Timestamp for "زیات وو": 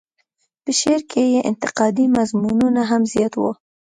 3.13-3.51